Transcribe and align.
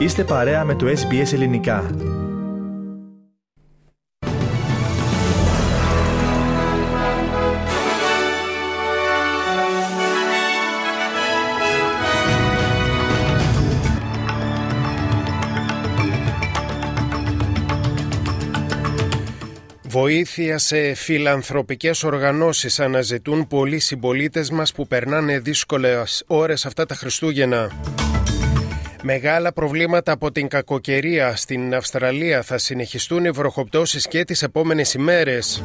Είστε 0.00 0.24
παρέα 0.24 0.64
με 0.64 0.74
το 0.74 0.86
SBS 0.86 1.32
Ελληνικά. 1.32 1.90
Βοήθεια 19.82 20.58
σε 20.58 20.94
φιλανθρωπικές 20.94 22.04
οργανώσεις 22.04 22.80
αναζητούν 22.80 23.46
πολλοί 23.46 23.78
συμπολίτες 23.78 24.50
μας 24.50 24.72
που 24.72 24.86
περνάνε 24.86 25.38
δύσκολες 25.38 26.24
ώρες 26.26 26.66
αυτά 26.66 26.86
τα 26.86 26.94
Χριστούγεννα. 26.94 27.70
Μεγάλα 29.02 29.52
προβλήματα 29.52 30.12
από 30.12 30.32
την 30.32 30.48
κακοκαιρία 30.48 31.36
στην 31.36 31.74
Αυστραλία 31.74 32.42
θα 32.42 32.58
συνεχιστούν 32.58 33.24
οι 33.24 33.30
βροχοπτώσεις 33.30 34.08
και 34.08 34.24
τις 34.24 34.42
επόμενες 34.42 34.94
ημέρες. 34.94 35.64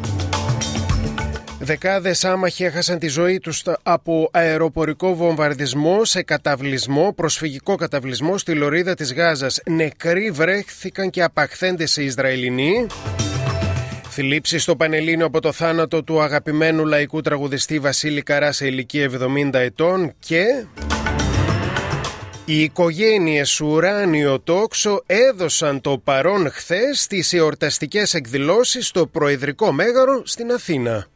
Δεκάδες 1.59 2.25
άμαχοι 2.25 2.63
έχασαν 2.63 2.99
τη 2.99 3.07
ζωή 3.07 3.39
τους 3.39 3.63
από 3.83 4.29
αεροπορικό 4.31 5.15
βομβαρδισμό 5.15 6.05
σε 6.05 6.23
καταβλισμό, 6.23 7.13
προσφυγικό 7.15 7.75
καταβλισμό 7.75 8.37
στη 8.37 8.53
λωρίδα 8.53 8.93
της 8.93 9.13
Γάζας. 9.13 9.61
Νεκροί 9.65 10.31
βρέχθηκαν 10.31 11.09
και 11.09 11.23
απαχθέντες 11.23 11.91
σε 11.91 12.03
Ισραηλινοί. 12.03 12.87
Θλίψη 14.09 14.59
στο 14.59 14.75
Πανελλήνιο 14.75 15.25
από 15.25 15.39
το 15.41 15.51
θάνατο 15.51 16.03
του 16.03 16.21
αγαπημένου 16.21 16.85
λαϊκού 16.85 17.21
τραγουδιστή 17.21 17.79
Βασίλη 17.79 18.21
Καρά 18.21 18.51
σε 18.51 18.67
ηλικία 18.67 19.09
70 19.11 19.53
ετών 19.53 20.13
και... 20.19 20.43
Οι 22.47 22.61
οικογένειες 22.61 23.59
Ουράνιο 23.59 24.39
Τόξο 24.39 25.03
έδωσαν 25.05 25.81
το 25.81 25.97
παρόν 25.97 26.51
χθες 26.51 27.01
στις 27.01 27.33
εορταστικές 27.33 28.13
εκδηλώσεις 28.13 28.87
στο 28.87 29.07
Προεδρικό 29.07 29.71
Μέγαρο 29.71 30.21
στην 30.25 30.51
Αθήνα. 30.51 31.07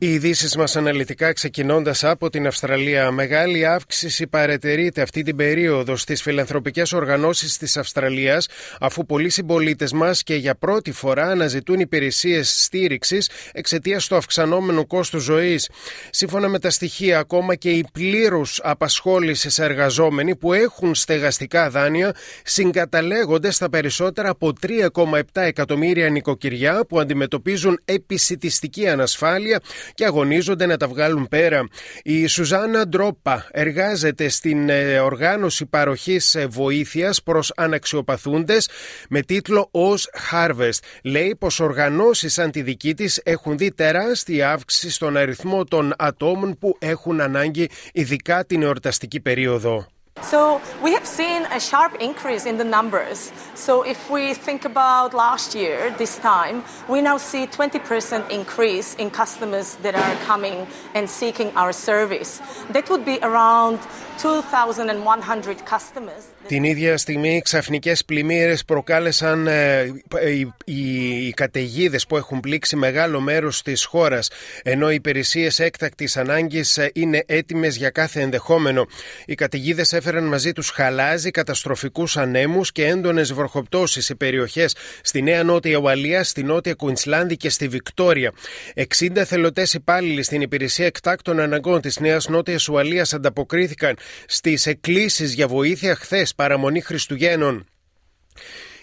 Οι 0.00 0.12
ειδήσεις 0.12 0.56
μας 0.56 0.76
αναλυτικά 0.76 1.32
ξεκινώντας 1.32 2.04
από 2.04 2.30
την 2.30 2.46
Αυστραλία. 2.46 3.10
Μεγάλη 3.10 3.66
αύξηση 3.66 4.26
παρετηρείται 4.26 5.02
αυτή 5.02 5.22
την 5.22 5.36
περίοδο 5.36 5.96
στις 5.96 6.22
φιλανθρωπικές 6.22 6.92
οργανώσεις 6.92 7.56
της 7.56 7.76
Αυστραλίας, 7.76 8.48
αφού 8.80 9.06
πολλοί 9.06 9.30
συμπολίτες 9.30 9.92
μας 9.92 10.22
και 10.22 10.34
για 10.34 10.54
πρώτη 10.54 10.92
φορά 10.92 11.30
αναζητούν 11.30 11.80
υπηρεσίες 11.80 12.62
στήριξης 12.62 13.30
εξαιτίας 13.52 14.06
του 14.06 14.16
αυξανόμενου 14.16 14.86
κόστου 14.86 15.18
ζωής. 15.18 15.70
Σύμφωνα 16.10 16.48
με 16.48 16.58
τα 16.58 16.70
στοιχεία, 16.70 17.18
ακόμα 17.18 17.54
και 17.54 17.70
οι 17.70 17.84
πλήρους 17.92 18.60
απασχόλησης 18.62 19.58
εργαζόμενοι 19.58 20.36
που 20.36 20.52
έχουν 20.52 20.94
στεγαστικά 20.94 21.70
δάνεια 21.70 22.14
συγκαταλέγονται 22.44 23.50
στα 23.50 23.70
περισσότερα 23.70 24.28
από 24.28 24.52
3,7 24.60 25.22
εκατομμύρια 25.32 26.08
νοικοκυριά 26.08 26.84
που 26.88 27.00
αντιμετωπίζουν 27.00 27.80
επισητιστική 27.84 28.88
ανασφάλεια 28.88 29.60
και 29.94 30.04
αγωνίζονται 30.04 30.66
να 30.66 30.76
τα 30.76 30.88
βγάλουν 30.88 31.28
πέρα. 31.28 31.68
Η 32.02 32.26
Σουζάννα 32.26 32.88
Ντρόπα 32.88 33.46
εργάζεται 33.50 34.28
στην 34.28 34.68
ε, 34.68 34.98
οργάνωση 34.98 35.66
παροχής 35.66 36.34
ε, 36.34 36.46
βοήθειας 36.46 37.22
προς 37.22 37.52
αναξιοπαθούντες 37.56 38.68
με 39.08 39.20
τίτλο 39.20 39.68
«Ως 39.70 40.10
Harvest». 40.30 40.78
Λέει 41.02 41.36
πως 41.38 41.60
οργανώσεις 41.60 42.32
σαν 42.32 42.50
τη 42.50 42.62
δική 42.62 42.94
της 42.94 43.20
έχουν 43.24 43.56
δει 43.58 43.70
τεράστια 43.70 44.52
αύξηση 44.52 44.90
στον 44.90 45.16
αριθμό 45.16 45.64
των 45.64 45.94
ατόμων 45.98 46.58
που 46.58 46.76
έχουν 46.78 47.20
ανάγκη 47.20 47.70
ειδικά 47.92 48.44
την 48.44 48.62
εορταστική 48.62 49.20
περίοδο. 49.20 49.86
So 50.22 50.60
we 50.82 50.92
have 50.92 51.06
seen 51.06 51.46
a 51.46 51.60
sharp 51.60 51.94
increase 52.00 52.46
in 52.46 52.58
the 52.58 52.64
numbers. 52.64 53.32
So 53.54 53.82
if 53.82 54.10
we 54.10 54.34
think 54.34 54.64
about 54.64 55.14
last 55.14 55.54
year, 55.54 55.94
this 55.98 56.18
time, 56.18 56.64
we 56.88 57.00
now 57.00 57.16
see 57.16 57.46
20% 57.46 58.30
increase 58.30 58.94
in 58.96 59.10
customers 59.10 59.76
that 59.82 59.94
are 59.94 60.14
coming 60.24 60.66
and 60.94 61.08
seeking 61.08 61.50
our 61.56 61.72
service. 61.72 62.40
That 62.70 62.90
would 62.90 63.04
be 63.04 63.18
around 63.22 63.78
2,100 64.18 65.64
customers. 65.64 66.28
Την 66.48 66.64
ίδια 66.64 66.96
στιγμή 66.96 67.40
ξαφνικές 67.44 68.04
πλημμύρες 68.04 68.64
προκάλεσαν 68.64 69.46
ε, 69.46 69.82
οι, 70.28 70.52
οι, 70.64 71.26
οι 71.26 71.32
καταιγίδες 71.32 72.06
που 72.06 72.16
έχουν 72.16 72.40
πλήξει 72.40 72.76
μεγάλο 72.76 73.20
μέρος 73.20 73.62
της 73.62 73.84
χώρας, 73.84 74.30
ενώ 74.62 74.90
οι 74.90 74.94
υπηρεσίες 74.94 75.58
έκτακτης 75.58 76.16
ανάγκης 76.16 76.78
ε, 76.78 76.90
είναι 76.94 77.22
έτοιμες 77.26 77.76
για 77.76 77.90
κάθε 77.90 78.20
ενδεχόμενο. 78.20 78.86
Οι 79.26 79.34
καταιγίδες 79.34 79.92
έφεραν 79.92 80.24
μαζί 80.24 80.52
τους 80.52 80.70
χαλάζι, 80.70 81.30
καταστροφικούς 81.30 82.16
ανέμους 82.16 82.72
και 82.72 82.86
έντονες 82.86 83.32
βροχοπτώσεις 83.32 84.04
σε 84.04 84.14
περιοχές 84.14 84.76
στη 85.02 85.22
Νέα 85.22 85.44
Νότια 85.44 85.78
Ουαλία, 85.78 86.24
στη 86.24 86.42
Νότια 86.42 86.74
Κουινσλάνδη 86.74 87.36
και 87.36 87.50
στη 87.50 87.68
Βικτόρια. 87.68 88.32
60 88.74 89.24
θελωτές 89.24 89.74
υπάλληλοι 89.74 90.22
στην 90.22 90.40
υπηρεσία 90.40 90.86
εκτάκτων 90.86 91.40
αναγκών 91.40 91.80
της 91.80 92.00
Νέας 92.00 92.28
Νότιας 92.28 92.68
Ουαλίας 92.68 93.14
ανταποκρίθηκαν 93.14 93.96
στις 94.26 94.66
εκκλήσεις 94.66 95.34
για 95.34 95.48
βοήθεια 95.48 95.94
χθες 95.94 96.32
παραμονή 96.38 96.80
Χριστουγέννων. 96.80 97.66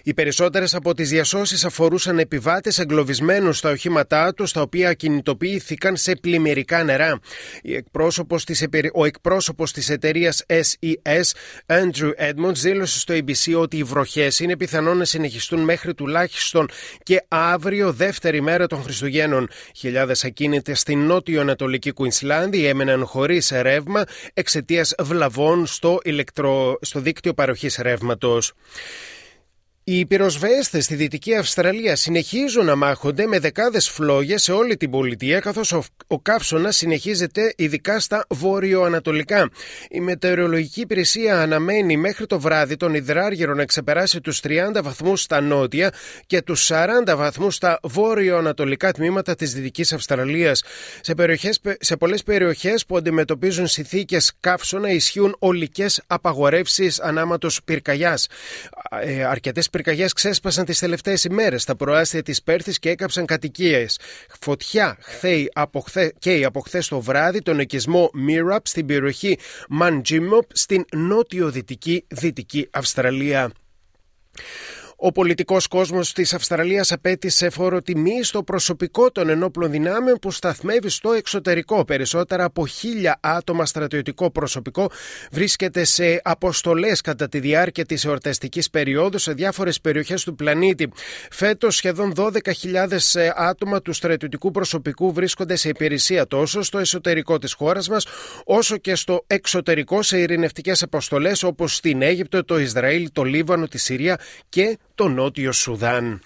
Οι 0.08 0.14
περισσότερες 0.14 0.74
από 0.76 0.94
τις 0.94 1.10
διασώσεις 1.10 1.66
αφορούσαν 1.66 2.20
επιβάτες 2.20 2.80
εγκλωβισμένους 2.80 3.58
στα 3.58 3.70
οχήματά 3.70 4.34
τους, 4.34 4.52
τα 4.52 4.62
οποία 4.62 4.94
κινητοποιήθηκαν 4.94 5.96
σε 5.96 6.16
πλημμυρικά 6.16 6.84
νερά. 6.84 7.20
Ο 8.94 9.06
εκπρόσωπος 9.06 9.72
της 9.72 9.90
εταιρείας 9.90 10.44
SES, 10.48 11.22
Andrew 11.66 12.12
Edmonds, 12.18 12.54
δήλωσε 12.54 13.00
στο 13.00 13.14
ABC 13.14 13.60
ότι 13.60 13.78
οι 13.78 13.84
βροχές 13.84 14.40
είναι 14.40 14.58
πιθανόν 14.58 14.98
να 14.98 15.06
συνεχιστούν 15.06 15.60
μέχρι 15.60 15.94
τουλάχιστον 15.94 16.70
και 17.04 17.26
αύριο, 17.28 17.94
δεύτερη 17.94 18.42
μέρα 18.42 18.68
των 18.68 18.84
Χριστουγέννων. 18.84 19.50
Χιλιάδες 19.76 20.24
ακίνητες 20.24 20.80
στην 20.80 21.00
νότιο-ανατολική 21.00 21.92
Κουινσλάνδη 21.92 22.66
έμεναν 22.66 23.06
χωρίς 23.06 23.50
ρεύμα 23.62 24.04
εξαιτίας 24.34 24.94
βλαβών 25.00 25.66
στο, 25.66 26.00
ηλεκτρο... 26.04 26.78
στο 26.82 27.00
δίκτυο 27.00 27.34
παροχής 27.34 27.78
ρεύματος. 27.82 28.54
Οι 29.88 30.06
πυροσβέστες 30.06 30.84
στη 30.84 30.96
Δυτική 30.96 31.35
Αυστραλία 31.35 31.96
συνεχίζουν 31.96 32.66
να 32.66 32.75
μάχονται 32.75 33.28
με 33.28 33.40
δεκάδες 33.40 33.90
φλόγε 33.90 34.38
σε 34.38 34.51
όλη 34.51 34.78
την 34.78 34.90
πολιτεία, 34.90 35.40
καθώς 35.40 35.72
ο, 35.72 35.84
ο 36.07 36.19
καύσωνα 36.19 36.72
συνεχίζεται 36.72 37.53
ειδικά 37.57 38.00
στα 38.00 38.25
βόρειο-ανατολικά. 38.29 39.50
Η 39.90 40.00
μετεωρολογική 40.00 40.81
υπηρεσία 40.81 41.41
αναμένει 41.41 41.97
μέχρι 41.97 42.25
το 42.25 42.40
βράδυ 42.40 42.75
τον 42.75 42.94
υδράργυρο 42.94 43.53
να 43.53 43.66
ξεπεράσει 43.66 44.22
τους 44.22 44.40
30 44.44 44.81
βαθμούς 44.84 45.22
στα 45.22 45.41
νότια 45.41 45.94
και 46.25 46.41
τους 46.41 46.69
40 46.73 47.16
βαθμούς 47.16 47.56
στα 47.56 47.79
βόρειο-ανατολικά 47.84 48.91
τμήματα 48.91 49.35
της 49.35 49.53
Δυτικής 49.53 49.94
Αυστραλίας. 49.94 50.63
Σε, 51.02 51.13
σε 51.79 51.97
πολλές 51.97 52.23
περιοχές 52.23 52.85
που 52.85 52.97
αντιμετωπίζουν 52.97 53.67
συνθήκες 53.67 54.31
καύσωνα 54.40 54.90
ισχύουν 54.90 55.35
ολικές 55.40 56.02
απαγορεύσεις 56.07 57.00
ανάματος 57.00 57.63
πυρκαγιάς. 57.63 58.28
Ε, 59.02 59.23
Αρκετές 59.23 59.69
πυρκαγιέ 59.75 60.08
ξέσπασαν 60.16 60.66
τις 60.66 60.80
τελευταίες 60.80 61.24
ημέρες 61.24 61.62
στα 61.62 61.75
προάστια 61.75 62.24
της 62.24 62.44
Πέρθης 62.44 62.80
και 62.80 62.90
έκαψαν 62.90 63.25
κατοικίες. 63.25 64.00
Φωτιά 64.40 64.97
χθέει 65.02 65.50
από 65.53 65.80
χθε, 65.80 66.13
και 66.19 66.44
από 66.46 66.59
χθες 66.59 66.88
το 66.88 67.02
βράδυ 67.02 67.41
τον 67.41 67.59
οικισμό 67.59 68.09
Μίραπ 68.14 68.68
στην 68.68 68.85
περιοχή 68.85 69.38
Μαντζίμοπ 69.69 70.46
στην 70.53 70.85
νότιο-δυτική 70.96 72.06
Δυτική 72.08 72.68
Αυστραλία. 72.72 73.52
Ο 74.98 75.12
πολιτικός 75.12 75.68
κόσμος 75.68 76.14
της 76.14 76.34
Αυστραλίας 76.34 76.92
απέτησε 76.92 77.50
φόρο 77.50 77.82
τιμή 77.82 78.24
στο 78.24 78.44
προσωπικό 78.44 79.12
των 79.12 79.30
ενόπλων 79.30 79.72
δυνάμεων 79.72 80.18
που 80.22 80.32
σταθμεύει 80.32 80.90
στο 80.90 81.12
εξωτερικό. 81.12 81.86
Περισσότερα 81.86 82.44
από 82.44 82.68
χίλια 82.68 83.18
άτομα 83.22 83.66
στρατιωτικό 83.66 84.32
προσωπικό 84.32 84.90
βρίσκεται 85.32 85.84
σε 85.84 86.22
αποστολές 86.24 87.02
κατά 87.02 87.28
τη 87.28 87.40
διάρκεια 87.40 87.86
της 87.86 88.06
εορταστικής 88.06 88.70
περίοδου 88.70 89.18
σε 89.18 89.34
διάφορες 89.34 89.82
περιοχές 89.82 90.24
του 90.24 90.36
πλανήτη. 90.36 90.92
Φέτος 91.32 91.76
σχεδόν 91.76 92.14
12.000 92.16 92.32
άτομα 93.36 93.82
του 93.82 93.94
στρατιωτικού 93.94 94.52
προσωπικού 94.52 95.14
βρίσκονται 95.14 95.56
σε 95.56 95.70
υπηρεσία 95.70 96.28
τόσο 96.28 96.62
στο 96.62 96.78
εσωτερικό 96.78 97.38
της 97.38 97.53
χώρας 97.53 97.90
μας 97.90 98.06
όσο 98.46 98.78
και 98.78 98.96
στο 98.96 99.24
εξωτερικό 99.28 100.02
σε 100.02 100.20
ειρηνευτικές 100.20 100.84
αποστολές 100.84 101.44
όπως 101.44 101.76
στην 101.76 102.02
Αίγυπτο, 102.02 102.44
το 102.44 102.59
Ισραήλ, 102.59 103.09
το 103.12 103.24
Λίβανο, 103.24 103.68
τη 103.68 103.78
Συρία 103.78 104.20
και 104.50 104.78
το 104.96 105.08
Νότιο 105.08 105.52
Σουδάν. 105.52 106.22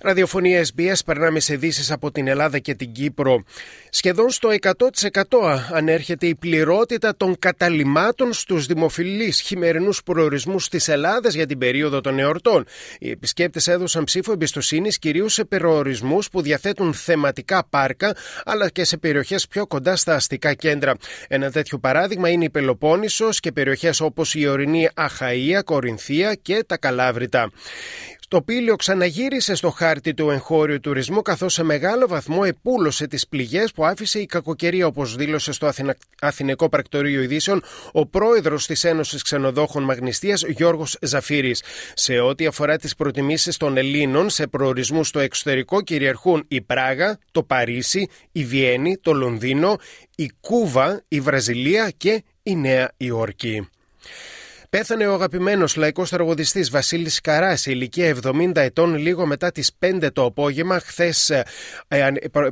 Ραδιοφωνία 0.00 0.66
SBS, 0.74 0.96
περνάμε 1.04 1.40
σε 1.40 1.52
ειδήσεις 1.52 1.90
από 1.90 2.10
την 2.10 2.28
Ελλάδα 2.28 2.58
και 2.58 2.74
την 2.74 2.92
Κύπρο. 2.92 3.44
Σχεδόν 3.90 4.30
στο 4.30 4.48
100% 4.60 5.58
ανέρχεται 5.72 6.26
η 6.26 6.34
πληρότητα 6.34 7.16
των 7.16 7.38
καταλημάτων 7.38 8.32
στους 8.32 8.66
δημοφιλείς 8.66 9.40
χειμερινούς 9.40 10.02
προορισμούς 10.02 10.68
της 10.68 10.88
Ελλάδας 10.88 11.34
για 11.34 11.46
την 11.46 11.58
περίοδο 11.58 12.00
των 12.00 12.18
εορτών. 12.18 12.66
Οι 12.98 13.10
επισκέπτες 13.10 13.68
έδωσαν 13.68 14.04
ψήφο 14.04 14.32
εμπιστοσύνης 14.32 14.98
κυρίως 14.98 15.32
σε 15.32 15.44
προορισμούς 15.44 16.28
που 16.28 16.42
διαθέτουν 16.42 16.94
θεματικά 16.94 17.66
πάρκα, 17.70 18.16
αλλά 18.44 18.68
και 18.68 18.84
σε 18.84 18.96
περιοχές 18.96 19.46
πιο 19.46 19.66
κοντά 19.66 19.96
στα 19.96 20.14
αστικά 20.14 20.54
κέντρα. 20.54 20.94
Ένα 21.28 21.50
τέτοιο 21.50 21.78
παράδειγμα 21.78 22.28
είναι 22.28 22.44
η 22.44 22.50
Πελοπόννησος 22.50 23.40
και 23.40 23.52
περιοχές 23.52 24.00
όπως 24.00 24.34
η 24.34 24.46
ορεινή 24.46 24.88
Αχαΐα, 24.94 25.60
Κορινθία 25.64 26.34
και 26.34 26.64
τα 26.66 26.76
Καλάβρητα. 26.76 27.50
Το 28.28 28.42
πύλιο 28.42 28.76
ξαναγύρισε 28.76 29.54
στο 29.54 29.70
χάρτη 29.70 30.14
του 30.14 30.30
εγχώριου 30.30 30.80
τουρισμού, 30.80 31.22
καθώς 31.22 31.52
σε 31.52 31.62
μεγάλο 31.62 32.06
βαθμό 32.06 32.40
επούλωσε 32.44 33.06
τις 33.06 33.28
πληγές 33.28 33.72
που 33.72 33.84
άφησε 33.84 34.18
η 34.18 34.26
κακοκαιρία, 34.26 34.86
όπως 34.86 35.16
δήλωσε 35.16 35.52
στο 35.52 35.66
Αθηνα... 35.66 35.96
Αθηνικό 36.20 36.68
Πρακτορείο 36.68 37.22
Ειδήσεων 37.22 37.62
ο 37.92 38.06
πρόεδρος 38.06 38.66
της 38.66 38.84
Ένωσης 38.84 39.22
Ξενοδόχων 39.22 39.82
Μαγνηστίας, 39.82 40.42
Γιώργος 40.42 40.98
Ζαφύρης. 41.00 41.62
Σε 41.94 42.18
ό,τι 42.18 42.46
αφορά 42.46 42.76
τις 42.76 42.94
προτιμήσεις 42.94 43.56
των 43.56 43.76
Ελλήνων 43.76 44.30
σε 44.30 44.46
προορισμούς 44.46 45.08
στο 45.08 45.18
εξωτερικό, 45.18 45.82
κυριαρχούν 45.82 46.44
η 46.48 46.60
Πράγα, 46.60 47.18
το 47.32 47.42
Παρίσι, 47.42 48.08
η 48.32 48.44
Βιέννη, 48.44 48.96
το 48.96 49.12
Λονδίνο, 49.12 49.76
η 50.16 50.30
Κούβα, 50.40 51.02
η 51.08 51.20
Βραζιλία 51.20 51.92
και 51.96 52.24
η 52.42 52.56
Νέα 52.56 52.92
Υόρκη. 52.96 53.68
Πέθανε 54.70 55.06
ο 55.06 55.14
αγαπημένος 55.14 55.76
λαϊκός 55.76 56.10
τραγουδιστής 56.10 56.70
Βασίλης 56.70 57.20
Καράς 57.20 57.60
σε 57.60 57.70
ηλικία 57.70 58.16
70 58.22 58.50
ετών, 58.54 58.96
λίγο 58.96 59.26
μετά 59.26 59.50
τις 59.50 59.70
5 59.78 60.08
το 60.12 60.24
απόγευμα, 60.24 60.78
χθες 60.78 61.30
ε, 61.30 61.44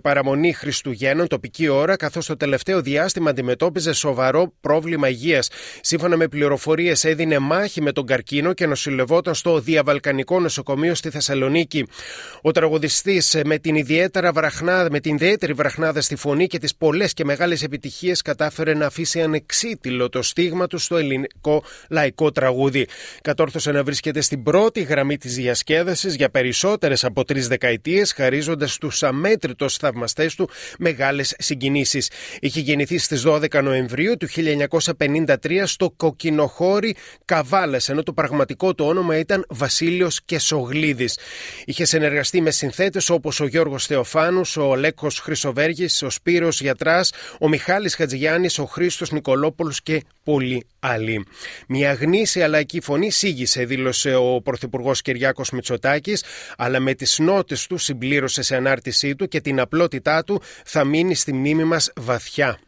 παραμονή 0.03 0.53
Χριστουγέννων, 0.53 1.27
τοπική 1.27 1.69
ώρα, 1.69 1.97
καθώς 1.97 2.27
το 2.27 2.37
τελευταίο 2.37 2.81
διάστημα 2.81 3.31
αντιμετώπιζε 3.31 3.93
σοβαρό 3.93 4.53
πρόβλημα 4.61 5.09
υγείας. 5.09 5.49
Σύμφωνα 5.81 6.17
με 6.17 6.29
πληροφορίες, 6.29 7.05
έδινε 7.05 7.39
μάχη 7.39 7.83
με 7.83 7.93
τον 7.93 8.07
καρκίνο 8.07 8.53
και 8.53 8.67
νοσηλευόταν 8.67 9.35
στο 9.35 9.61
Διαβαλκανικό 9.61 10.41
Νοσοκομείο 10.41 10.95
στη 10.95 11.11
Θεσσαλονίκη. 11.11 11.87
Ο 12.43 12.51
τραγουδιστής 12.51 13.35
ε, 13.35 13.43
με 13.45 13.59
την 13.59 13.75
ιδιαίτερα 13.75 14.33
βραχνάδα, 14.33 14.91
με 14.91 15.01
την 15.01 15.15
ιδιαίτερη 15.15 15.53
βραχνάδα 15.53 16.01
στη 16.01 16.17
φωνή 16.17 16.47
και 16.47 16.59
τις 16.59 16.77
πολλές 16.77 17.13
και 17.13 17.25
μεγάλες 17.25 17.63
επιτυχίες 17.63 18.23
κατάφερε 18.23 18.75
να 18.75 18.87
αφήσει 18.87 19.23
ανεξίτηλο 19.23 20.09
το 20.09 20.23
στίγμα 20.23 20.67
του 20.67 20.79
στο 20.79 20.97
ελληνικό 20.97 21.65
λαϊκό 21.89 22.05
λαϊκό 22.07 22.33
τραγούδι. 22.33 22.87
Κατόρθωσε 23.23 23.71
να 23.71 23.83
βρίσκεται 23.85 24.21
στην 24.21 24.43
πρώτη 24.43 24.83
γραμμή 24.83 25.17
της 25.17 25.35
διασκέδασης 25.35 26.15
για 26.15 26.31
περισσότερες 26.31 27.05
από 27.05 27.25
τρεις 27.25 27.49
δεκαετίες, 27.49 28.13
χαρίζοντας 28.13 28.73
στου 28.73 29.07
αμέτρητους 29.07 29.77
θαυμαστές 29.77 30.35
του 30.35 30.51
μεγάλες 30.79 31.35
συγκινήσεις. 31.39 32.11
Είχε 32.41 32.61
γεννηθεί 32.61 32.99
στις 32.99 33.23
12 33.23 33.63
Νοεμβρίου 33.63 34.17
του 34.17 34.27
1953 34.29 35.67
στο 35.67 35.91
κοκκινοχώρι 35.97 36.95
Καβάλας, 37.25 37.89
ενώ 37.89 38.03
το 38.03 38.13
πραγματικό 38.13 38.75
του 38.75 38.85
όνομα 38.85 39.19
ήταν 39.19 39.45
Βασίλειος 39.49 40.21
Κεσογλίδης. 40.25 41.19
Είχε 41.65 41.85
συνεργαστεί 41.85 42.41
με 42.41 42.51
συνθέτες 42.51 43.11
όπως 43.11 43.41
ο 43.41 43.47
Γιώργος 43.47 43.87
Θεοφάνους, 43.87 44.57
ο 44.57 44.75
Λέκος 44.77 45.19
Χρυσοβέργης, 45.21 46.03
ο 46.03 46.11
Σπύρος 46.11 46.61
Γιατράς, 46.61 47.13
ο 47.41 47.49
Μιχάλης 47.49 47.95
Χατζηγιάννης, 47.95 48.59
ο 48.59 48.65
Χρήστος 48.65 49.11
Νικολόπουλος 49.11 49.83
και 49.83 50.03
πολλοί 50.23 50.67
άλλοι. 50.81 51.27
Μια 51.69 51.96
γνήσια 52.01 52.49
λαϊκή 52.49 52.81
φωνή 52.81 53.11
σήγησε, 53.11 53.65
δήλωσε 53.65 54.15
ο 54.15 54.41
Πρωθυπουργός 54.41 55.03
Κυριάκος 55.03 55.51
Μητσοτάκης, 55.51 56.25
αλλά 56.57 56.81
με 56.81 56.95
τις 56.95 57.19
νότες 57.19 57.67
του 57.67 57.77
συμπλήρωσε 57.79 58.43
σε 58.43 58.57
ανάρτησή 58.57 59.17
του 59.17 59.29
και 59.29 59.41
την 59.41 59.61
απλότητά 59.61 60.25
του 60.25 60.41
θα 60.65 60.85
μείνει 60.85 61.15
στη 61.15 61.33
μνήμη 61.33 61.65
μας 61.65 61.93
βαθιά 61.97 62.59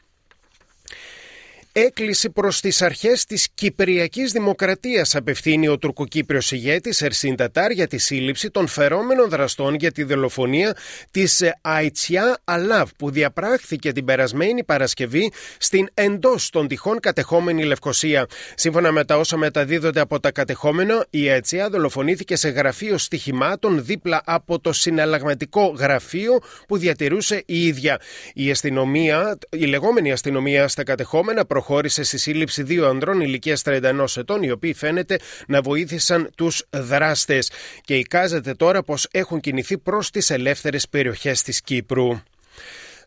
έκκληση 1.73 2.31
προς 2.31 2.61
τις 2.61 2.83
αρχές 2.83 3.25
της 3.25 3.49
Κυπριακής 3.55 4.33
Δημοκρατίας 4.33 5.15
απευθύνει 5.15 5.69
ο 5.69 5.79
τουρκοκύπριος 5.79 6.53
ηγέτης 6.53 7.03
Ερσίν 7.03 7.37
Τατάρ 7.37 7.71
για 7.71 7.87
τη 7.87 7.99
σύλληψη 7.99 8.51
των 8.51 8.67
φερόμενων 8.67 9.29
δραστών 9.29 9.75
για 9.75 9.93
τη 9.93 10.03
δολοφονία 10.03 10.77
της 11.11 11.43
Αϊτσιά 11.61 12.39
Αλάβ 12.45 12.91
που 12.97 13.11
διαπράχθηκε 13.11 13.93
την 13.93 14.05
περασμένη 14.05 14.65
Παρασκευή 14.65 15.33
στην 15.59 15.89
εντός 15.95 16.51
των 16.51 16.69
τυχών 16.69 17.01
κατεχόμενη 17.01 17.65
Λευκοσία. 17.65 18.27
Σύμφωνα 18.55 18.93
με 18.93 19.05
τα 19.05 19.17
όσα 19.17 19.37
μεταδίδονται 19.37 20.01
από 20.01 20.21
τα 20.21 20.31
κατεχόμενα, 20.33 21.07
η 21.11 21.29
Αϊτσιά 21.29 21.69
δολοφονήθηκε 21.69 22.37
σε 22.37 22.49
γραφείο 22.49 22.99
στοιχημάτων 22.99 23.85
δίπλα 23.85 24.23
από 24.25 24.61
το 24.61 24.73
συναλλαγματικό 24.73 25.75
γραφείο 25.79 26.39
που 26.69 26.79
διατηρούσε 26.79 27.43
η 27.47 27.67
ίδια. 27.67 28.01
Η 28.35 28.51
αστυνομία, 28.51 29.39
η 29.51 29.65
λεγόμενη 29.65 30.13
αστυνομία 30.13 30.69
στα 30.69 30.83
κατεχόμενα 30.83 31.47
προχώρησε 31.59 32.03
στη 32.03 32.19
σύλληψη 32.19 32.63
δύο 32.63 32.89
ανδρών 32.89 33.21
ηλικίας 33.21 33.63
31 33.65 34.05
ετών, 34.17 34.43
οι 34.43 34.51
οποίοι 34.51 34.75
φαίνεται 34.75 35.19
να 35.47 35.61
βοήθησαν 35.61 36.31
τους 36.37 36.67
δράστες. 36.71 37.51
Και 37.81 37.95
εικάζεται 37.95 38.55
τώρα 38.55 38.83
πως 38.83 39.09
έχουν 39.11 39.41
κινηθεί 39.41 39.79
προς 39.79 40.11
τις 40.11 40.31
ελεύθερες 40.31 40.89
περιοχές 40.89 41.43
της 41.43 41.61
Κύπρου. 41.61 42.21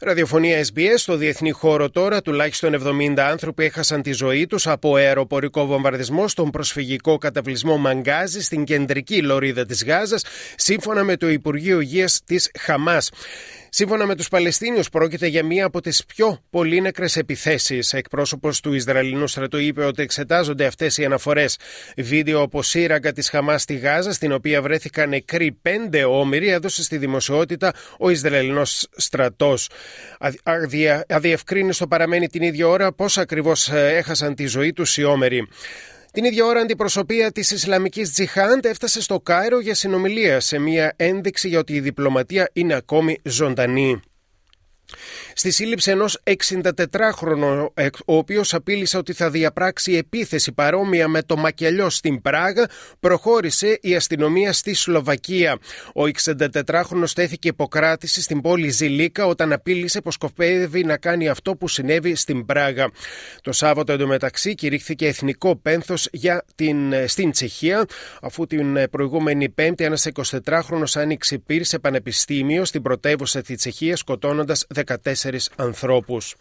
Ραδιοφωνία 0.03 0.65
SBS 0.65 0.95
στο 0.95 1.15
διεθνή 1.15 1.51
χώρο 1.51 1.89
τώρα 1.89 2.21
τουλάχιστον 2.21 2.73
70 2.73 3.19
άνθρωποι 3.19 3.63
έχασαν 3.63 4.01
τη 4.01 4.11
ζωή 4.11 4.47
τους 4.47 4.67
από 4.67 4.95
αεροπορικό 4.95 5.65
βομβαρδισμό 5.65 6.27
στον 6.27 6.49
προσφυγικό 6.49 7.17
καταβλισμό 7.17 7.77
Μαγκάζη 7.77 8.41
στην 8.41 8.63
κεντρική 8.63 9.21
λωρίδα 9.21 9.65
της 9.65 9.83
Γάζας 9.83 10.23
σύμφωνα 10.55 11.03
με 11.03 11.17
το 11.17 11.29
Υπουργείο 11.29 11.79
Υγείας 11.79 12.21
της 12.25 12.51
Χαμάς. 12.59 13.09
Σύμφωνα 13.73 14.05
με 14.05 14.15
τους 14.15 14.27
Παλαιστίνιους, 14.27 14.89
πρόκειται 14.89 15.27
για 15.27 15.45
μία 15.45 15.65
από 15.65 15.81
τις 15.81 16.05
πιο 16.05 16.43
πολύνεκρε 16.49 17.05
επιθέσεις. 17.15 17.93
Εκπρόσωπος 17.93 18.59
του 18.59 18.73
Ισραηλινού 18.73 19.27
στρατού 19.27 19.57
είπε 19.57 19.83
ότι 19.83 20.01
εξετάζονται 20.01 20.65
αυτές 20.65 20.97
οι 20.97 21.05
αναφορές. 21.05 21.57
Βίντεο 21.97 22.41
από 22.41 22.63
σύραγγα 22.63 23.11
της 23.11 23.29
Χαμάς 23.29 23.61
στη 23.61 23.75
Γάζα, 23.75 24.13
στην 24.13 24.31
οποία 24.31 24.61
βρέθηκαν 24.61 25.09
νεκροί 25.09 25.51
πέντε 25.61 26.03
όμοιροι, 26.03 26.49
έδωσε 26.49 26.83
στη 26.83 26.97
δημοσιότητα 26.97 27.73
ο 27.99 28.09
Ισραηλινός 28.09 28.87
στρατός. 28.95 29.69
Αδιευκρίνηστο 31.07 31.87
παραμένει 31.87 32.27
την 32.27 32.41
ίδια 32.41 32.67
ώρα 32.67 32.91
πώς 32.91 33.17
ακριβώς 33.17 33.69
ε, 33.69 33.95
έχασαν 33.95 34.35
τη 34.35 34.45
ζωή 34.45 34.73
τους 34.73 34.97
οι 34.97 35.03
όμοιροι. 35.03 35.47
Την 36.11 36.23
ίδια 36.23 36.45
ώρα, 36.45 36.59
αντιπροσωπεία 36.59 37.31
της 37.31 37.51
Ισλαμικής 37.51 38.11
Τζιχάντ 38.11 38.65
έφτασε 38.65 39.01
στο 39.01 39.19
Κάιρο 39.19 39.59
για 39.59 39.75
συνομιλία 39.75 40.39
σε 40.39 40.57
μια 40.57 40.93
ένδειξη 40.95 41.47
για 41.47 41.59
ότι 41.59 41.73
η 41.73 41.79
διπλωματία 41.79 42.49
είναι 42.53 42.73
ακόμη 42.73 43.19
ζωντανή 43.23 43.99
στη 45.33 45.51
σύλληψη 45.51 45.91
ενός 45.91 46.19
64χρονου, 46.23 47.67
ο 48.05 48.15
οποίος 48.15 48.53
απείλησε 48.53 48.97
ότι 48.97 49.13
θα 49.13 49.29
διαπράξει 49.29 49.93
επίθεση 49.95 50.51
παρόμοια 50.51 51.07
με 51.07 51.21
το 51.23 51.37
μακελιό 51.37 51.89
στην 51.89 52.21
Πράγα, 52.21 52.69
προχώρησε 52.99 53.77
η 53.81 53.95
αστυνομία 53.95 54.53
στη 54.53 54.73
Σλοβακία. 54.73 55.57
Ο 55.95 56.01
64χρονο 56.23 57.05
τέθηκε 57.13 57.47
υποκράτηση 57.47 58.21
στην 58.21 58.41
πόλη 58.41 58.69
Ζηλίκα 58.69 59.25
όταν 59.25 59.53
απείλησε 59.53 60.01
πως 60.01 60.13
σκοπεύει 60.13 60.83
να 60.83 60.97
κάνει 60.97 61.27
αυτό 61.27 61.55
που 61.55 61.67
συνέβη 61.67 62.15
στην 62.15 62.45
Πράγα. 62.45 62.91
Το 63.41 63.51
Σάββατο 63.51 63.91
εντωμεταξύ 63.91 64.55
κηρύχθηκε 64.55 65.07
εθνικό 65.07 65.55
πένθος 65.55 66.09
στην 67.05 67.31
Τσεχία, 67.31 67.85
αφού 68.21 68.47
την 68.47 68.89
προηγούμενη 68.89 69.49
Πέμπτη 69.49 69.83
ένας 69.83 70.07
24χρονο 70.43 70.83
άνοιξε 70.93 71.37
πύρς 71.37 71.67
σε 71.67 71.79
πανεπιστήμιο 71.79 72.65
στην 72.65 72.81
πρωτεύουσα 72.81 73.41
της 73.41 73.57
Τσεχίας, 73.57 73.99
σκοτώνοντας 73.99 74.65
14 74.75 75.20
ανθρώπους. 75.55 76.35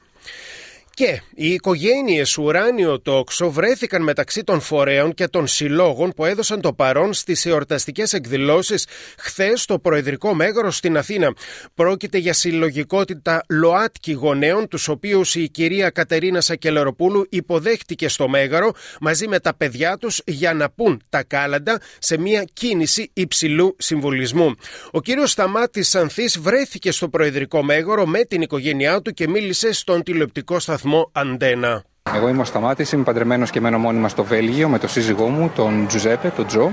Και 1.01 1.21
οι 1.35 1.53
οικογένειες 1.53 2.39
Ουράνιο 2.39 3.01
Τόξο 3.01 3.51
βρέθηκαν 3.51 4.03
μεταξύ 4.03 4.45
των 4.45 4.61
φορέων 4.61 5.15
και 5.15 5.29
των 5.29 5.47
συλλόγων 5.47 6.13
που 6.17 6.25
έδωσαν 6.25 6.61
το 6.61 6.73
παρόν 6.73 7.13
στις 7.13 7.47
εορταστικές 7.47 8.13
εκδηλώσεις 8.13 8.87
χθες 9.19 9.63
στο 9.63 9.79
Προεδρικό 9.79 10.35
Μέγαρο 10.35 10.71
στην 10.71 10.97
Αθήνα. 10.97 11.35
Πρόκειται 11.75 12.19
για 12.19 12.33
συλλογικότητα 12.33 13.45
ΛΟΑΤΚΙ 13.49 14.13
γονέων, 14.13 14.69
τους 14.69 14.89
οποίους 14.89 15.35
η 15.35 15.49
κυρία 15.49 15.91
Κατερίνα 15.91 16.41
Σακελεροπούλου 16.41 17.27
υποδέχτηκε 17.31 18.09
στο 18.09 18.29
Μέγαρο 18.29 18.73
μαζί 19.01 19.29
με 19.29 19.41
τα 19.41 19.55
παιδιά 19.55 19.97
τους 19.97 20.23
για 20.27 20.55
να 20.55 20.71
πούν 20.71 21.03
τα 21.09 21.23
κάλαντα 21.23 21.81
σε 21.99 22.19
μια 22.19 22.45
κίνηση 22.53 23.11
υψηλού 23.13 23.77
συμβολισμού. 23.79 24.55
Ο 24.91 25.01
κύριος 25.01 25.31
Σταμάτης 25.31 25.95
Ανθή 25.95 26.25
βρέθηκε 26.41 26.91
στο 26.91 27.09
Προεδρικό 27.09 27.63
Μέγαρο 27.63 28.07
με 28.07 28.25
την 28.25 28.43
οικογένειά 28.43 29.03
του 29.03 29.13
και 29.13 29.29
μίλησε 29.29 29.73
στον 29.73 30.03
τηλεοπτικό 30.03 30.59
σταθμό 30.59 30.89
Αντένα. 31.13 31.83
Εγώ 32.15 32.29
είμαι 32.29 32.41
ο 32.41 32.45
Σταμάτης, 32.45 32.93
είμαι 32.93 33.03
παντρεμένος 33.03 33.51
και 33.51 33.61
μένω 33.61 33.79
μόνιμα 33.79 34.09
στο 34.09 34.25
Βέλγιο 34.25 34.69
με 34.69 34.79
τον 34.79 34.89
σύζυγό 34.89 35.29
μου, 35.29 35.51
τον 35.55 35.87
Τζουζέπε, 35.87 36.29
τον 36.37 36.47
Τζο. 36.47 36.71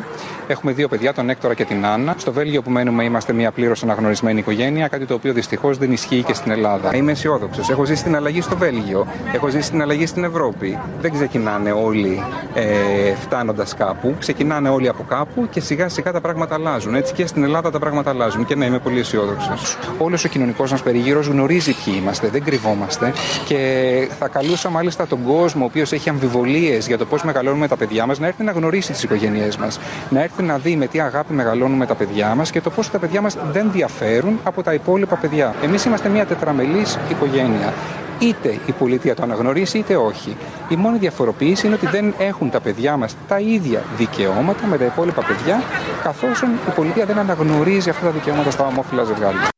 Έχουμε 0.50 0.72
δύο 0.72 0.88
παιδιά, 0.88 1.13
τον 1.13 1.30
Έκτορα 1.30 1.54
και 1.54 1.66
την 1.66 1.86
Άννα. 1.86 2.16
Στο 2.18 2.32
Βέλγιο 2.32 2.62
που 2.62 2.70
μένουμε 2.70 3.04
είμαστε 3.04 3.34
μια 3.34 3.51
πλήρως 3.51 3.84
αναγνωρισμένη 3.84 4.39
οικογένεια, 4.39 4.88
κάτι 4.88 5.06
το 5.06 5.13
οποίο 5.13 5.34
δυστυχώς 5.34 5.77
δεν 5.77 5.92
ισχύει 5.92 6.24
και 6.24 6.34
στην 6.34 6.51
Ελλάδα. 6.51 6.96
Είμαι 6.96 7.12
αισιόδοξος. 7.12 7.70
Έχω 7.70 7.86
ζήσει 7.86 8.04
την 8.04 8.16
αλλαγή 8.16 8.42
στο 8.42 8.58
Βέλγιο, 8.58 9.08
έχω 9.34 9.48
ζήσει 9.48 9.72
την 9.72 9.82
αλλαγή 9.82 10.06
στην 10.06 10.24
Ευρώπη. 10.24 10.80
Δεν 11.01 11.13
ξεκινάνε 11.13 11.72
όλοι 11.72 12.24
ε, 12.54 13.13
φτάνοντας 13.16 13.75
κάπου. 13.75 14.16
Ξεκινάνε 14.20 14.70
όλοι 14.70 14.88
από 14.88 15.04
κάπου 15.04 15.48
και 15.50 15.60
σιγά 15.60 15.89
σιγά 15.89 16.12
τα 16.12 16.22
πράγματα 16.22 16.56
αλλάζουν. 16.56 16.96
Έτσι 16.96 17.13
και 17.13 17.27
στην 17.27 17.44
Ελλάδα 17.44 17.72
τα 17.72 17.80
πράγματα 17.80 18.10
αλλάζουν. 18.10 18.46
Και 18.46 18.56
ναι, 18.56 18.66
είμαι 18.66 18.80
πολύ 18.80 19.00
αισιόδοξος. 19.00 19.77
Όλος 19.98 20.24
ο 20.24 20.27
κοινωνικός 20.27 20.72
μας 20.72 20.82
περιγύρω 20.82 21.22
γνωρίζει 21.22 21.75
ποιοι 21.84 21.94
είμαστε, 21.98 22.27
δεν 22.27 22.44
κρυβόμαστε. 22.44 23.13
Και 23.46 24.10
θα 24.20 24.27
καλούσα 24.27 24.70
μάλιστα 24.70 25.08
τον 25.08 25.24
κόσμο, 25.24 25.63
ο 25.63 25.68
οποίος 25.68 25.92
έχει 25.92 26.10
αμφιβολίες 26.10 26.88
για 26.88 26.98
το 26.98 27.06
πώς 27.06 27.24
μεγαλώνουμε 27.24 27.68
τα 27.68 27.77
παιδιά 27.77 28.06
μας, 28.06 28.20
να 28.20 28.27
έρθει 28.27 28.44
να 28.44 28.51
γνωρίσει 28.51 28.92
τις 28.92 29.04
οικογένειές 29.04 29.58
μας. 29.58 29.80
Να 30.10 30.24
έρθει 30.24 30.37
να 30.44 30.58
δει 30.58 30.75
με 30.75 30.88
τι 30.88 31.00
αγάπη 31.00 31.34
μεγαλώνουμε 31.34 31.86
τα 31.86 31.96
παιδιά 31.96 32.36
μας 32.36 32.51
και 32.51 32.62
το 32.62 32.70
πώς 32.70 32.89
τα 32.89 33.00
παιδιά 33.00 33.22
μας 33.22 33.38
δεν 33.51 33.72
διαφέρουν 33.72 34.39
από 34.44 34.63
τα 34.63 34.74
υπόλοιπα 34.74 35.15
παιδιά. 35.15 35.56
Εμείς 35.63 35.86
είμαστε 35.86 36.10
μια 36.10 36.25
τετραμελής 36.25 36.98
οικογένεια. 37.10 37.74
Είτε 38.20 38.60
η 38.65 38.72
πολιτεία 38.72 39.15
το 39.15 39.24
αναγνωρίσει 39.24 39.77
είτε 39.77 39.96
όχι. 39.96 40.38
Η 40.70 40.75
μόνη 40.75 40.98
διαφοροποίηση 40.98 41.65
είναι 41.65 41.75
ότι 41.75 41.88
δεν 41.88 42.13
έχουν 42.17 42.50
τα 42.50 42.60
παιδιά 42.60 42.98
μας 42.98 43.15
τα 43.27 43.39
ίδια 43.39 43.84
δικαιώματα 43.98 44.67
με 44.67 44.77
τα 44.77 44.86
υπόλοιπα 44.86 45.24
παιδιά, 45.24 45.62
καθώς 46.03 46.41
η 46.41 46.72
πολιτεία 46.75 47.06
δεν 47.06 47.17
αναγνωρίζει 47.17 47.89
αυτά 47.89 48.06
τα 48.06 48.12
δικαιώματα 48.12 48.51
στα 48.51 48.65
ομόφυλα 48.65 49.03
ζευγάρια. 49.03 49.57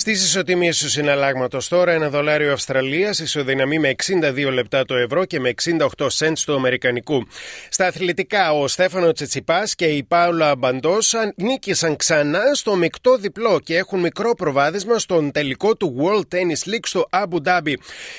Στις 0.00 0.24
ισοτιμίες 0.24 0.78
του 0.78 0.88
συναλλάγματος 0.88 1.68
τώρα, 1.68 1.92
ένα 1.92 2.10
δολάριο 2.10 2.52
Αυστραλίας 2.52 3.18
ισοδυναμεί 3.18 3.78
με 3.78 3.88
62 3.88 4.50
λεπτά 4.52 4.84
το 4.84 4.94
ευρώ 4.94 5.24
και 5.24 5.40
με 5.40 5.54
68 5.96 6.06
σέντ 6.06 6.36
του 6.44 6.54
Αμερικανικού. 6.54 7.26
Στα 7.68 7.86
αθλητικά, 7.86 8.52
ο 8.52 8.68
Στέφανο 8.68 9.12
Τσετσιπά 9.12 9.68
και 9.74 9.84
η 9.84 10.02
Πάουλα 10.02 10.56
Μπαντόσα 10.56 11.32
νίκησαν 11.36 11.96
ξανά 11.96 12.42
στο 12.54 12.76
μεικτό 12.76 13.16
διπλό 13.16 13.60
και 13.60 13.76
έχουν 13.76 14.00
μικρό 14.00 14.34
προβάδισμα 14.34 14.98
στον 14.98 15.32
τελικό 15.32 15.76
του 15.76 15.96
World 15.98 16.34
Tennis 16.36 16.68
League 16.68 16.86
στο 16.86 17.08
Abu 17.10 17.36
Dhabi. 17.44 17.74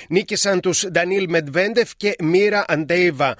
Νίκησαν 0.09 0.59
τους 0.59 0.85
Ντανίλ 0.91 1.25
Μετβέντεφ 1.29 1.95
και 1.97 2.15
Μίρα 2.19 2.65
Αντέιβα. 2.67 3.35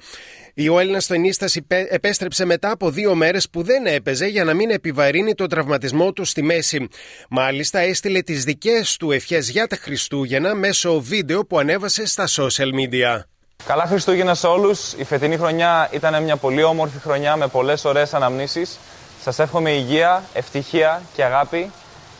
Ο 0.68 0.78
Έλληνας 0.78 1.06
ταινίστας 1.06 1.56
επέστρεψε 1.88 2.44
μετά 2.44 2.70
από 2.70 2.90
δύο 2.90 3.14
μέρες 3.14 3.50
που 3.50 3.62
δεν 3.62 3.86
έπαιζε 3.86 4.26
για 4.26 4.44
να 4.44 4.54
μην 4.54 4.70
επιβαρύνει 4.70 5.34
τον 5.34 5.48
τραυματισμό 5.48 6.12
του 6.12 6.24
στη 6.24 6.42
μέση. 6.42 6.88
Μάλιστα, 7.28 7.78
έστειλε 7.78 8.22
τις 8.22 8.44
δικές 8.44 8.96
του 8.96 9.12
ευχές 9.12 9.50
για 9.50 9.66
τα 9.66 9.76
Χριστούγεννα 9.76 10.54
μέσω 10.54 11.00
βίντεο 11.00 11.46
που 11.46 11.58
ανέβασε 11.58 12.06
στα 12.06 12.26
social 12.28 12.72
media. 12.74 13.22
Καλά 13.66 13.86
Χριστούγεννα 13.86 14.34
σε 14.34 14.46
όλους. 14.46 14.92
Η 14.92 15.04
φετινή 15.04 15.36
χρονιά 15.36 15.88
ήταν 15.92 16.22
μια 16.22 16.36
πολύ 16.36 16.62
όμορφη 16.62 16.98
χρονιά 16.98 17.36
με 17.36 17.46
πολλές 17.48 17.84
ωραίες 17.84 18.14
αναμνήσεις. 18.14 18.78
Σας 19.22 19.38
εύχομαι 19.38 19.70
υγεία, 19.70 20.22
ευτυχία 20.34 21.02
και 21.14 21.24
αγάπη 21.24 21.70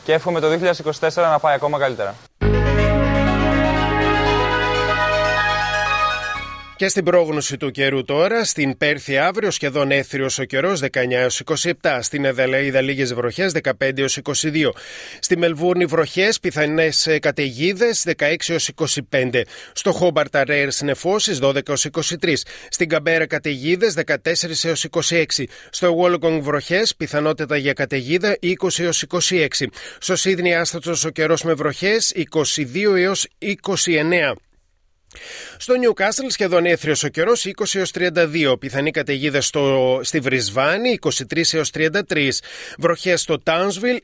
και 0.04 0.12
εύχομαι 0.12 0.40
το 0.40 0.48
2024 1.00 1.14
να 1.14 1.38
πάει 1.38 1.54
ακόμα 1.54 1.78
καλύτερα. 1.78 2.14
Και 6.80 6.88
στην 6.88 7.04
πρόγνωση 7.04 7.56
του 7.56 7.70
καιρού 7.70 8.04
τώρα, 8.04 8.44
στην 8.44 8.76
Πέρθη 8.78 9.18
αύριο 9.18 9.50
σχεδόν 9.50 9.90
έθριος 9.90 10.38
ο 10.38 10.44
καιρός 10.44 10.80
19 10.80 11.28
27. 11.82 11.98
Στην 12.00 12.24
Εδελαίδα 12.24 12.80
λίγες 12.80 13.14
βροχές 13.14 13.52
15 13.52 14.06
22. 14.22 14.70
Στη 15.20 15.38
Μελβούρνη 15.38 15.84
βροχές, 15.84 16.40
πιθανές 16.40 17.08
καταιγίδες 17.20 18.04
16 18.16 18.70
25. 19.10 19.42
Στο 19.72 19.92
Χόμπαρτα 19.92 20.44
Ρέιρ 20.44 20.68
νεφώσει 20.82 21.38
12 21.40 21.60
23. 21.62 22.42
Στην 22.68 22.88
Καμπέρα 22.88 23.26
καταιγίδες 23.26 23.94
14 23.94 24.86
26. 24.90 25.24
Στο 25.70 25.94
Βόλογκονγκ 25.94 26.42
βροχές, 26.42 26.96
πιθανότητα 26.96 27.56
για 27.56 27.72
καταιγίδα 27.72 28.36
20 28.42 28.90
26. 29.08 29.46
Στο 29.98 30.16
Σίδνη 30.16 30.54
άστατο 30.54 30.92
ο 31.06 31.08
καιρός 31.08 31.42
με 31.42 31.52
βροχές 31.52 32.12
22 32.14 32.96
έως 32.96 33.26
29. 33.38 34.34
Στο 35.58 35.74
Νιουκάστλ 35.74 36.26
σχεδόν 36.28 36.66
έθριος 36.66 37.02
ο 37.02 37.08
καιρός 37.08 37.46
20 37.46 37.74
έως 37.74 37.92
32. 37.94 38.54
Πιθανή 38.58 38.90
καταιγίδα 38.90 39.40
στο, 39.40 40.00
στη 40.02 40.20
Βρισβάνη 40.20 40.98
23 41.00 41.52
έως 41.52 41.70
33. 41.74 42.28
Βροχές 42.78 43.20
στο 43.20 43.38
Τάουνσβιλ 43.38 43.98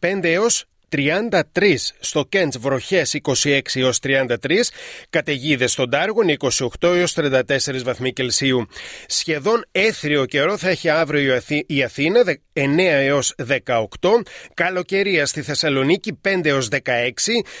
25 0.00 0.18
έως 0.22 0.64
33 0.90 1.40
στο 2.00 2.24
Κέντ 2.24 2.54
βροχές 2.58 3.20
26 3.44 3.60
έως 3.74 3.98
33, 4.02 4.34
καταιγίδες 5.10 5.72
στον 5.72 5.90
Τάργον 5.90 6.36
28 6.38 6.68
έως 6.80 7.14
34 7.16 7.40
βαθμοί 7.82 8.12
Κελσίου. 8.12 8.66
Σχεδόν 9.06 9.64
έθριο 9.72 10.24
καιρό 10.24 10.56
θα 10.56 10.68
έχει 10.68 10.88
αύριο 10.88 11.40
η 11.66 11.82
Αθήνα 11.82 12.22
9 12.58 12.78
έως 12.78 13.34
18, 13.48 13.82
καλοκαιρία 14.54 15.26
στη 15.26 15.42
Θεσσαλονίκη 15.42 16.18
5 16.28 16.44
έως 16.44 16.68
16, 16.70 16.76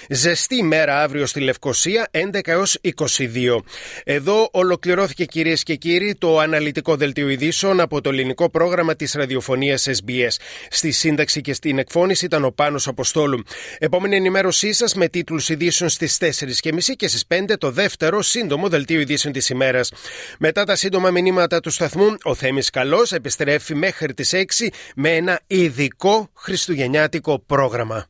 ζεστή 0.08 0.62
μέρα 0.62 1.02
αύριο 1.02 1.26
στη 1.26 1.40
Λευκοσία 1.40 2.08
11 2.10 2.40
έως 2.44 2.78
22. 2.96 3.58
Εδώ 4.04 4.48
ολοκληρώθηκε 4.52 5.24
κυρίες 5.24 5.62
και 5.62 5.74
κύριοι 5.74 6.14
το 6.18 6.38
αναλυτικό 6.38 6.96
δελτίο 6.96 7.28
ειδήσεων 7.28 7.80
από 7.80 8.00
το 8.00 8.08
ελληνικό 8.08 8.50
πρόγραμμα 8.50 8.94
της 8.94 9.12
ραδιοφωνίας 9.12 9.88
SBS. 9.88 10.36
Στη 10.70 10.90
σύνταξη 10.90 11.40
και 11.40 11.52
στην 11.52 11.78
εκφώνηση 11.78 12.24
ήταν 12.24 12.44
ο 12.44 12.50
Πάνος 12.50 12.86
Αποστόλου 12.88 13.42
Επόμενη 13.78 14.16
ενημέρωσή 14.16 14.72
σας 14.72 14.94
με 14.94 15.08
τίτλους 15.08 15.48
ειδήσεων 15.48 15.90
στις 15.90 16.18
4.30 16.20 16.96
και 16.96 17.08
στις 17.08 17.24
5 17.28 17.58
το 17.58 17.70
δεύτερο 17.70 18.22
σύντομο 18.22 18.68
δελτίο 18.68 19.00
ειδήσεων 19.00 19.32
της 19.32 19.48
ημέρας. 19.48 19.92
Μετά 20.38 20.64
τα 20.64 20.76
σύντομα 20.76 21.10
μηνύματα 21.10 21.60
του 21.60 21.70
σταθμού, 21.70 22.14
ο 22.22 22.34
Θέμης 22.34 22.70
Καλός 22.70 23.12
επιστρέφει 23.12 23.74
μέχρι 23.74 24.14
τις 24.14 24.32
6 24.32 24.68
με 24.96 25.16
ένα 25.16 25.40
ειδικό 25.46 26.28
χριστουγεννιάτικο 26.34 27.38
πρόγραμμα. 27.38 28.06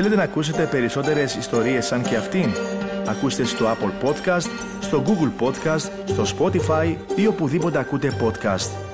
Θέλετε 0.00 0.16
να 0.16 0.22
ακούσετε 0.22 0.66
περισσότερες 0.66 1.34
ιστορίες 1.34 1.86
σαν 1.86 2.02
και 2.02 2.16
αυτήν; 2.16 2.50
Ακούστε 3.06 3.44
στο 3.44 3.66
Apple 3.66 4.08
Podcast, 4.08 4.48
στο 4.80 5.02
Google 5.06 5.44
Podcast, 5.44 5.90
στο 6.04 6.24
Spotify 6.38 6.96
ή 7.16 7.26
οπουδήποτε 7.26 7.78
ακούτε 7.78 8.12
podcast. 8.22 8.87